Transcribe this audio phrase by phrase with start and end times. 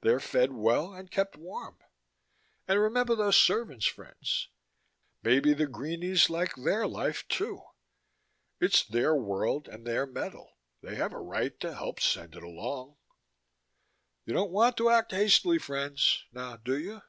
[0.00, 1.78] They're fed well and kept warm.
[2.66, 4.48] And remember those servants, friends.
[5.22, 7.62] Maybe the greenies like their life, too.
[8.60, 12.96] It's their world and their metal they have a right to help send it along.
[14.26, 17.02] You don't want to act hastily, friends, now do you?